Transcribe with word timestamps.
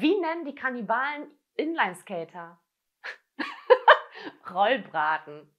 Wie 0.00 0.18
nennen 0.18 0.46
die 0.46 0.54
Kannibalen 0.54 1.30
Inlineskater? 1.54 2.58
Rollbraten. 4.50 5.54